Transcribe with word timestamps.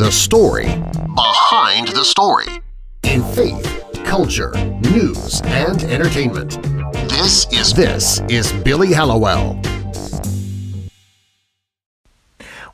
the 0.00 0.10
story 0.10 0.64
behind 1.14 1.88
the 1.88 2.02
story 2.02 2.46
in 3.02 3.22
faith, 3.34 3.92
culture, 4.06 4.50
news, 4.80 5.42
and 5.42 5.82
entertainment. 5.84 6.52
This 7.10 7.46
is 7.52 7.74
This 7.74 8.20
is 8.30 8.50
Billy 8.50 8.94
Hallowell. 8.94 9.60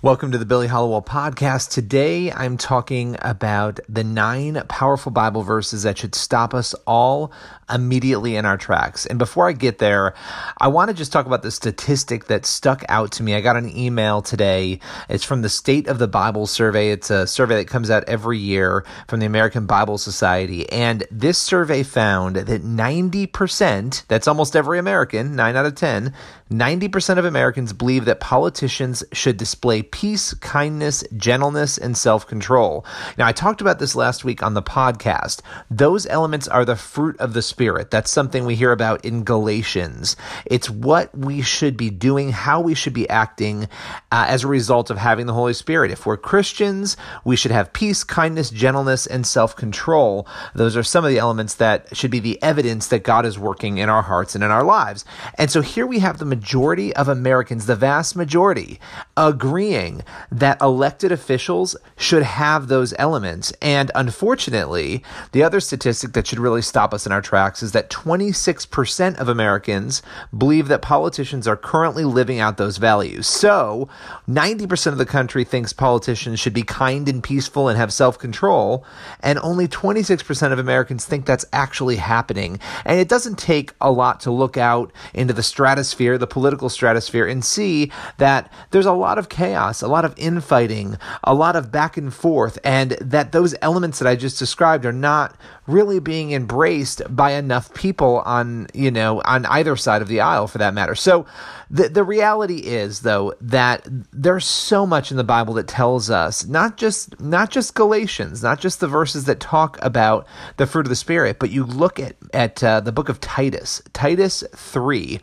Welcome 0.07 0.31
to 0.31 0.39
the 0.39 0.47
Billy 0.47 0.69
Hallowell 0.69 1.03
podcast. 1.03 1.71
Today 1.71 2.31
I'm 2.31 2.59
talking 2.59 3.17
about 3.23 3.81
the 3.89 4.05
nine 4.05 4.63
powerful 4.69 5.11
Bible 5.11 5.43
verses 5.43 5.83
that 5.83 5.99
should 5.99 6.15
stop 6.15 6.55
us 6.55 6.75
all 6.87 7.33
immediately 7.69 8.37
in 8.37 8.47
our 8.47 8.57
tracks. 8.57 9.05
And 9.07 9.19
before 9.19 9.49
I 9.49 9.53
get 9.53 9.79
there, 9.79 10.15
I 10.61 10.69
want 10.69 10.91
to 10.91 10.95
just 10.95 11.13
talk 11.13 11.27
about 11.27 11.43
the 11.43 11.51
statistic 11.51 12.27
that 12.27 12.47
stuck 12.47 12.85
out 12.89 13.11
to 13.13 13.25
me. 13.25 13.35
I 13.35 13.41
got 13.41 13.57
an 13.57 13.77
email 13.77 14.23
today. 14.23 14.79
It's 15.09 15.25
from 15.25 15.43
the 15.43 15.49
State 15.49 15.89
of 15.89 15.99
the 15.99 16.07
Bible 16.07 16.47
survey. 16.47 16.91
It's 16.91 17.11
a 17.11 17.27
survey 17.27 17.57
that 17.57 17.67
comes 17.67 17.91
out 17.91 18.05
every 18.09 18.39
year 18.39 18.85
from 19.09 19.19
the 19.19 19.27
American 19.27 19.67
Bible 19.67 19.99
Society. 19.99 20.71
And 20.71 21.03
this 21.11 21.37
survey 21.37 21.83
found 21.83 22.37
that 22.37 22.63
90%, 22.63 24.07
that's 24.07 24.29
almost 24.29 24.55
every 24.55 24.79
American, 24.79 25.35
9 25.35 25.57
out 25.57 25.67
of 25.67 25.75
10, 25.75 26.15
90% 26.49 27.19
of 27.19 27.25
Americans 27.25 27.73
believe 27.73 28.05
that 28.05 28.21
politicians 28.21 29.03
should 29.13 29.37
display 29.37 29.83
peace, 29.97 30.35
kindness, 30.35 31.03
gentleness, 31.17 31.79
and 31.79 31.97
self 31.97 32.27
control. 32.27 32.85
Now, 33.17 33.27
I 33.27 33.33
talked 33.33 33.63
about 33.63 33.79
this 33.79 33.97
last 33.97 34.27
week 34.27 34.43
on 34.43 34.53
the 34.53 34.63
podcast. 34.63 35.41
Those 35.71 36.07
elements 36.09 36.47
are 36.47 36.67
the 36.67 36.77
fruit 36.77 37.19
of 37.19 37.33
the 37.33 37.41
Spirit. 37.41 37.91
That's 37.91 38.11
something 38.11 38.45
we 38.45 38.57
hear 38.57 38.73
about 38.73 39.07
in 39.07 39.25
Galatians. 39.25 40.15
It's 40.45 40.69
what 40.69 41.17
we 41.17 41.41
should 41.41 41.79
be 41.79 41.89
doing, 41.89 42.29
how 42.29 42.61
we 42.61 42.75
should 42.75 42.93
be 42.93 43.09
acting 43.09 43.71
uh, 44.13 44.27
as 44.29 44.45
a 44.45 44.49
result 44.49 44.91
of 44.91 44.99
having 44.99 45.25
the 45.25 45.33
Holy 45.33 45.55
Spirit. 45.55 45.91
If 45.91 46.05
we're 46.05 46.19
Christians, 46.19 46.99
we 47.25 47.35
should 47.35 47.51
have 47.51 47.73
peace, 47.73 48.05
kindness, 48.05 48.51
gentleness, 48.51 49.07
and 49.07 49.27
self 49.27 49.57
control. 49.57 50.29
Those 50.55 50.77
are 50.77 50.83
some 50.83 51.07
of 51.07 51.11
the 51.11 51.19
elements 51.19 51.55
that 51.55 51.97
should 51.97 52.11
be 52.11 52.21
the 52.21 52.43
evidence 52.43 52.89
that 52.89 53.03
God 53.03 53.25
is 53.25 53.39
working 53.39 53.79
in 53.79 53.89
our 53.89 54.03
hearts 54.03 54.35
and 54.35 54.45
in 54.45 54.51
our 54.51 54.63
lives. 54.63 55.07
And 55.39 55.51
so 55.51 55.63
here 55.63 55.87
we 55.87 56.01
have 56.01 56.19
the 56.19 56.27
majority 56.27 56.95
of 56.95 57.09
Americans, 57.09 57.65
the 57.65 57.77
vast 57.77 58.15
majority, 58.15 58.79
agreeing 59.17 59.86
that 60.31 60.61
elected 60.61 61.11
officials 61.11 61.75
should 61.97 62.23
have 62.23 62.69
those 62.69 62.93
elements. 62.99 63.53
And 63.63 63.91
unfortunately, 63.95 65.03
the 65.33 65.43
other 65.43 65.59
statistic 65.61 66.13
that 66.13 66.27
should 66.27 66.39
really 66.39 66.63
stop 66.63 66.93
us 66.93 67.07
in 67.07 67.13
our 67.13 67.23
tracks 67.23 67.63
is 67.63 67.73
that 67.73 67.91
26% 67.91 69.19
of 69.19 69.29
Americans 69.29 70.03
believe 70.37 70.69
that 70.69 70.83
politicians 70.83 71.49
are 71.49 71.57
currently 71.57 72.05
living 72.05 72.39
out 72.39 72.59
those 72.59 72.77
values. 72.77 73.27
So 73.27 73.89
90% 74.29 74.93
of 74.93 74.99
the 74.99 75.07
country 75.07 75.45
thinks 75.45 75.73
politicians 75.73 76.39
should 76.39 76.55
be 76.55 76.63
kind 76.63 77.09
and 77.09 77.23
peaceful 77.23 77.69
and 77.69 77.79
have 77.79 77.93
self 77.93 78.19
control. 78.19 78.85
And 79.21 79.39
only 79.39 79.69
26% 79.69 80.53
of 80.53 80.59
Americans 80.59 81.07
think 81.07 81.25
that's 81.25 81.47
actually 81.53 81.97
happening. 81.97 82.61
And 82.85 83.01
it 83.01 83.09
doesn't 83.09 83.39
take 83.39 83.73
a 83.81 83.91
lot 83.91 84.21
to 84.21 84.31
look 84.31 84.57
out 84.57 84.93
into 85.15 85.33
the 85.33 85.43
stratosphere, 85.43 86.19
the 86.19 86.27
the 86.27 86.33
political 86.33 86.69
stratosphere 86.69 87.27
and 87.27 87.45
see 87.45 87.93
that 88.19 88.53
there's 88.71 88.87
a 88.87 88.93
lot 88.93 89.19
of 89.19 89.29
chaos, 89.29 89.66
a 89.83 89.89
lot 89.89 90.05
of 90.05 90.15
infighting, 90.17 90.99
a 91.25 91.35
lot 91.35 91.57
of 91.57 91.71
back 91.71 91.97
and 91.97 92.13
forth, 92.13 92.59
and 92.65 92.93
that 92.93 93.33
those 93.33 93.55
elements 93.63 93.99
that 93.99 94.09
I 94.09 94.17
just 94.17 94.39
described 94.39 94.85
are 94.85 94.93
not 94.93 95.37
really 95.67 95.99
being 95.99 96.33
embraced 96.33 97.03
by 97.15 97.33
enough 97.33 97.73
people 97.75 98.23
on, 98.25 98.69
you 98.73 98.91
know, 98.91 99.21
on 99.23 99.47
either 99.47 99.77
side 99.77 100.03
of 100.03 100.09
the 100.09 100.21
aisle 100.21 100.47
for 100.47 100.59
that 100.59 100.75
matter. 100.75 100.95
So 100.95 101.27
the 101.71 101.89
the 101.89 102.05
reality 102.05 102.59
is 102.59 103.01
though 103.01 103.35
that 103.41 103.87
there's 104.13 104.45
so 104.45 104.87
much 104.87 105.11
in 105.11 105.17
the 105.17 105.25
Bible 105.25 105.55
that 105.55 105.67
tells 105.67 106.11
us 106.11 106.47
not 106.47 106.77
just 106.77 107.21
not 107.21 107.51
just 107.51 107.75
Galatians, 107.75 108.43
not 108.43 108.61
just 108.61 108.81
the 108.81 108.89
verses 108.89 109.25
that 109.25 109.41
talk 109.41 109.79
about 109.83 110.27
the 110.57 110.67
fruit 110.67 110.87
of 110.87 110.91
the 110.91 110.97
spirit, 110.97 111.39
but 111.39 111.51
you 111.51 111.65
look 111.65 111.99
at 111.99 112.17
at 112.33 112.63
uh, 112.63 112.81
the 112.81 112.93
book 112.93 113.09
of 113.09 113.21
Titus, 113.21 113.83
Titus 113.93 114.45
3 114.55 115.21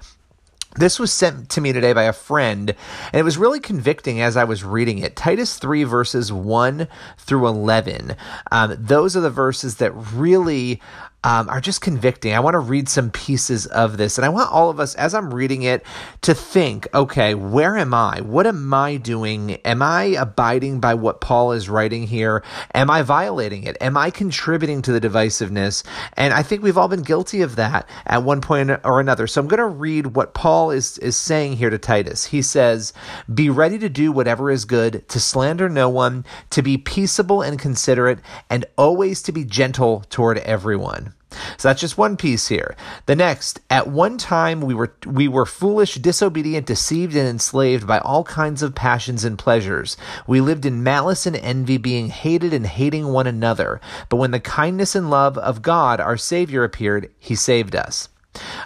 this 0.75 0.99
was 0.99 1.11
sent 1.11 1.49
to 1.49 1.61
me 1.61 1.71
today 1.71 1.93
by 1.93 2.03
a 2.03 2.13
friend, 2.13 2.69
and 3.11 3.19
it 3.19 3.23
was 3.23 3.37
really 3.37 3.59
convicting 3.59 4.21
as 4.21 4.35
I 4.37 4.43
was 4.43 4.63
reading 4.63 4.99
it. 4.99 5.15
Titus 5.15 5.57
3, 5.57 5.83
verses 5.83 6.31
1 6.31 6.87
through 7.17 7.47
11. 7.47 8.15
Um, 8.51 8.75
those 8.79 9.15
are 9.15 9.21
the 9.21 9.29
verses 9.29 9.77
that 9.77 9.91
really 9.91 10.81
um, 11.23 11.49
are 11.49 11.61
just 11.61 11.81
convicting. 11.81 12.33
I 12.33 12.39
want 12.39 12.53
to 12.55 12.59
read 12.59 12.89
some 12.89 13.09
pieces 13.11 13.65
of 13.67 13.97
this, 13.97 14.17
and 14.17 14.25
I 14.25 14.29
want 14.29 14.51
all 14.51 14.69
of 14.69 14.79
us, 14.79 14.95
as 14.95 15.13
I'm 15.13 15.33
reading 15.33 15.63
it, 15.63 15.85
to 16.21 16.33
think 16.33 16.87
okay, 16.93 17.33
where 17.35 17.77
am 17.77 17.93
I? 17.93 18.21
What 18.21 18.47
am 18.47 18.73
I 18.73 18.97
doing? 18.97 19.51
Am 19.65 19.81
I 19.81 20.03
abiding 20.03 20.79
by 20.79 20.93
what 20.93 21.21
Paul 21.21 21.53
is 21.53 21.69
writing 21.69 22.07
here? 22.07 22.43
Am 22.73 22.89
I 22.89 23.01
violating 23.01 23.63
it? 23.63 23.77
Am 23.81 23.97
I 23.97 24.09
contributing 24.09 24.81
to 24.83 24.91
the 24.91 25.01
divisiveness? 25.01 25.83
And 26.17 26.33
I 26.33 26.43
think 26.43 26.61
we've 26.61 26.77
all 26.77 26.87
been 26.87 27.03
guilty 27.03 27.41
of 27.41 27.55
that 27.55 27.87
at 28.05 28.23
one 28.23 28.41
point 28.41 28.71
or 28.83 28.99
another. 28.99 29.27
So 29.27 29.41
I'm 29.41 29.47
going 29.47 29.59
to 29.59 29.65
read 29.65 30.07
what 30.07 30.33
Paul 30.33 30.71
is, 30.71 30.97
is 30.99 31.15
saying 31.15 31.53
here 31.53 31.69
to 31.69 31.77
Titus. 31.77 32.25
He 32.25 32.41
says, 32.41 32.93
Be 33.33 33.49
ready 33.49 33.79
to 33.79 33.89
do 33.89 34.11
whatever 34.11 34.51
is 34.51 34.65
good, 34.65 35.07
to 35.09 35.19
slander 35.19 35.69
no 35.69 35.89
one, 35.89 36.25
to 36.51 36.61
be 36.61 36.77
peaceable 36.77 37.41
and 37.41 37.59
considerate, 37.59 38.19
and 38.49 38.65
always 38.77 39.21
to 39.23 39.31
be 39.31 39.45
gentle 39.45 40.03
toward 40.09 40.37
everyone. 40.39 41.12
So 41.57 41.67
that's 41.67 41.81
just 41.81 41.97
one 41.97 42.17
piece 42.17 42.47
here. 42.47 42.75
The 43.05 43.15
next, 43.15 43.59
at 43.69 43.87
one 43.87 44.17
time 44.17 44.61
we 44.61 44.73
were 44.73 44.95
we 45.05 45.27
were 45.27 45.45
foolish, 45.45 45.95
disobedient, 45.95 46.65
deceived 46.65 47.15
and 47.15 47.27
enslaved 47.27 47.87
by 47.87 47.99
all 47.99 48.23
kinds 48.23 48.61
of 48.61 48.75
passions 48.75 49.23
and 49.23 49.37
pleasures. 49.37 49.97
We 50.27 50.41
lived 50.41 50.65
in 50.65 50.83
malice 50.83 51.25
and 51.25 51.35
envy, 51.35 51.77
being 51.77 52.09
hated 52.09 52.53
and 52.53 52.65
hating 52.65 53.07
one 53.07 53.27
another. 53.27 53.81
But 54.09 54.17
when 54.17 54.31
the 54.31 54.39
kindness 54.39 54.95
and 54.95 55.09
love 55.09 55.37
of 55.37 55.61
God, 55.61 55.99
our 55.99 56.17
savior 56.17 56.63
appeared, 56.63 57.11
he 57.19 57.35
saved 57.35 57.75
us. 57.75 58.09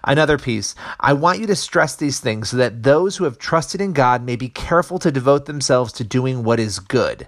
Another 0.04 0.38
piece, 0.38 0.76
I 1.00 1.14
want 1.14 1.40
you 1.40 1.48
to 1.48 1.56
stress 1.56 1.96
these 1.96 2.20
things 2.20 2.50
so 2.50 2.58
that 2.58 2.84
those 2.84 3.18
who 3.18 3.26
have 3.26 3.38
trusted 3.38 3.82
in 3.82 3.92
God 3.94 4.24
may 4.24 4.36
be 4.36 4.48
careful 4.50 4.98
to 5.00 5.12
devote 5.12 5.46
themselves 5.46 5.92
to 5.94 6.04
doing 6.04 6.44
what 6.44 6.60
is 6.60 6.80
good. 6.80 7.28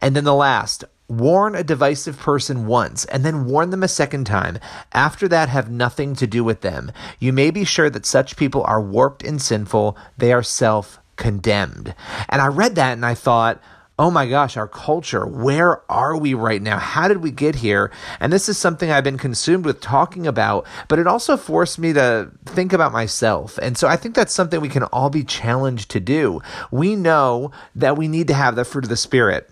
And 0.00 0.14
then 0.14 0.24
the 0.24 0.34
last, 0.34 0.84
Warn 1.08 1.54
a 1.54 1.64
divisive 1.64 2.18
person 2.18 2.66
once 2.66 3.04
and 3.06 3.24
then 3.24 3.46
warn 3.46 3.70
them 3.70 3.82
a 3.82 3.88
second 3.88 4.24
time. 4.24 4.58
After 4.92 5.28
that, 5.28 5.48
have 5.48 5.70
nothing 5.70 6.14
to 6.16 6.26
do 6.26 6.42
with 6.42 6.62
them. 6.62 6.92
You 7.18 7.32
may 7.32 7.50
be 7.50 7.64
sure 7.64 7.90
that 7.90 8.06
such 8.06 8.36
people 8.36 8.62
are 8.64 8.80
warped 8.80 9.22
and 9.22 9.40
sinful. 9.40 9.96
They 10.16 10.32
are 10.32 10.42
self 10.42 10.98
condemned. 11.16 11.94
And 12.28 12.40
I 12.40 12.46
read 12.46 12.74
that 12.76 12.92
and 12.92 13.04
I 13.04 13.14
thought, 13.14 13.60
oh 13.98 14.10
my 14.10 14.26
gosh, 14.26 14.56
our 14.56 14.66
culture, 14.66 15.26
where 15.26 15.82
are 15.90 16.16
we 16.16 16.34
right 16.34 16.62
now? 16.62 16.78
How 16.78 17.08
did 17.08 17.18
we 17.18 17.30
get 17.30 17.56
here? 17.56 17.92
And 18.18 18.32
this 18.32 18.48
is 18.48 18.56
something 18.56 18.90
I've 18.90 19.04
been 19.04 19.18
consumed 19.18 19.64
with 19.64 19.80
talking 19.80 20.26
about, 20.26 20.66
but 20.88 20.98
it 20.98 21.06
also 21.06 21.36
forced 21.36 21.78
me 21.78 21.92
to 21.92 22.30
think 22.46 22.72
about 22.72 22.92
myself. 22.92 23.58
And 23.60 23.76
so 23.76 23.86
I 23.86 23.96
think 23.96 24.14
that's 24.14 24.32
something 24.32 24.60
we 24.60 24.68
can 24.68 24.84
all 24.84 25.10
be 25.10 25.24
challenged 25.24 25.90
to 25.90 26.00
do. 26.00 26.40
We 26.70 26.96
know 26.96 27.52
that 27.76 27.96
we 27.96 28.08
need 28.08 28.28
to 28.28 28.34
have 28.34 28.56
the 28.56 28.64
fruit 28.64 28.84
of 28.84 28.90
the 28.90 28.96
Spirit 28.96 29.48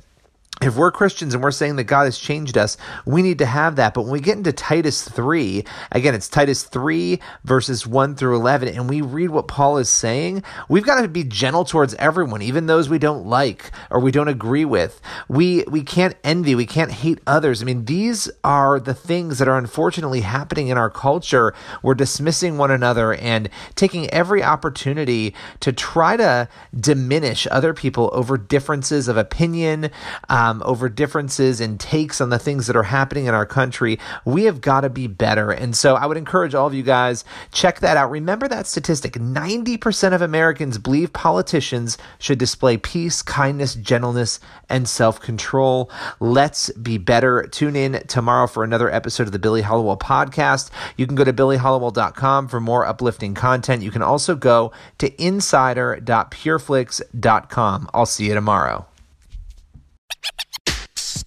if 0.62 0.76
we're 0.76 0.93
Christians 0.93 1.32
and 1.32 1.43
we're 1.43 1.50
saying 1.50 1.76
that 1.76 1.84
God 1.84 2.04
has 2.04 2.19
changed 2.19 2.59
us, 2.59 2.76
we 3.06 3.22
need 3.22 3.38
to 3.38 3.47
have 3.47 3.76
that. 3.76 3.94
But 3.94 4.03
when 4.03 4.12
we 4.12 4.21
get 4.21 4.37
into 4.37 4.53
Titus 4.53 5.03
3, 5.09 5.65
again, 5.93 6.15
it's 6.15 6.28
Titus 6.28 6.65
3, 6.65 7.19
verses 7.44 7.87
1 7.87 8.15
through 8.16 8.37
11, 8.37 8.69
and 8.69 8.88
we 8.88 9.00
read 9.00 9.31
what 9.31 9.49
Paul 9.49 9.78
is 9.78 9.88
saying, 9.88 10.43
we've 10.69 10.84
got 10.84 11.00
to 11.00 11.09
be 11.09 11.25
gentle 11.25 11.65
towards 11.65 11.94
everyone, 11.94 12.43
even 12.43 12.66
those 12.66 12.91
we 12.91 12.99
don't 12.99 13.26
like 13.26 13.70
or 13.91 14.00
we 14.00 14.10
don't 14.10 14.28
agree 14.28 14.66
with. 14.66 15.00
We, 15.28 15.65
we 15.66 15.82
can't 15.82 16.16
envy, 16.22 16.54
we 16.54 16.66
can't 16.66 16.93
hate 16.93 17.20
others. 17.26 17.62
I 17.62 17.65
mean, 17.65 17.87
these 17.87 18.31
are 18.44 18.78
the 18.78 18.94
things 18.94 19.38
that 19.38 19.49
are 19.49 19.56
unfortunately 19.56 20.20
happening 20.20 20.69
in 20.69 20.76
our 20.76 20.91
culture. 20.91 21.54
We're 21.82 21.94
dismissing 21.94 22.59
one 22.59 22.70
another 22.70 23.15
and 23.15 23.49
taking 23.76 24.10
every 24.10 24.43
opportunity 24.43 25.34
to 25.60 25.72
try 25.72 26.19
to 26.19 26.49
diminish 26.78 27.47
other 27.50 27.72
people 27.72 28.10
over 28.12 28.37
differences 28.37 29.09
of 29.09 29.16
opinion. 29.16 29.91
Um, 30.28 30.50
um, 30.50 30.62
over 30.65 30.88
differences 30.88 31.61
and 31.61 31.79
takes 31.79 32.20
on 32.20 32.31
the 32.31 32.38
things 32.38 32.67
that 32.67 32.75
are 32.76 32.82
happening 32.82 33.26
in 33.26 33.35
our 33.35 33.47
country. 33.47 33.99
We 34.25 34.43
have 34.44 34.61
got 34.61 34.81
to 34.82 34.91
be 34.91 35.06
better. 35.06 35.50
And 35.50 35.76
so 35.76 35.94
I 35.94 36.06
would 36.06 36.17
encourage 36.17 36.55
all 36.55 36.67
of 36.67 36.75
you 36.75 36.82
guys, 36.82 37.25
check 37.52 37.79
that 37.81 37.97
out. 37.97 38.11
Remember 38.11 38.49
that 38.49 38.67
statistic 38.67 39.12
90% 39.14 40.12
of 40.14 40.20
Americans 40.23 40.79
believe 40.79 41.12
politicians 41.12 41.99
should 42.19 42.38
display 42.38 42.76
peace, 42.76 43.23
kindness, 43.23 43.76
gentleness, 43.76 44.41
and 44.69 44.88
self 44.88 45.20
control. 45.20 45.91
Let's 46.19 46.70
be 46.73 46.99
better. 46.99 47.47
Tune 47.50 47.76
in 47.76 48.02
tomorrow 48.06 48.47
for 48.47 48.64
another 48.64 48.91
episode 48.91 49.25
of 49.25 49.32
the 49.32 49.38
Billy 49.38 49.61
Hallowell 49.62 49.99
podcast. 49.99 50.70
You 50.97 51.06
can 51.06 51.17
go 51.17 51.25
to 51.25 51.32
billyhallowell.com 51.32 52.49
for 52.49 52.61
more 52.61 52.85
uplifting 52.87 53.35
content. 53.35 53.82
You 53.82 53.91
can 53.91 54.02
also 54.02 54.35
go 54.35 54.73
to 54.99 55.23
insider.pureflix.com. 55.23 57.91
I'll 57.94 58.06
see 58.06 58.26
you 58.26 58.35
tomorrow. 58.35 58.89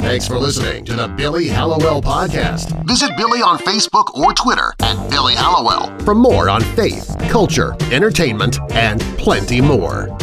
Thanks 0.04 0.28
for 0.28 0.38
listening 0.38 0.84
to 0.86 0.94
the 0.94 1.08
Billy 1.08 1.48
Hallowell 1.48 2.02
Podcast. 2.02 2.86
Visit 2.86 3.16
Billy 3.16 3.40
on 3.40 3.58
Facebook 3.58 4.14
or 4.14 4.34
Twitter 4.34 4.74
at 4.82 5.10
Billy 5.10 5.34
Hallowell 5.34 5.98
for 6.04 6.14
more 6.14 6.50
on 6.50 6.62
faith, 6.62 7.16
culture, 7.30 7.76
entertainment, 7.92 8.60
and 8.72 9.02
plenty 9.18 9.62
more. 9.62 10.16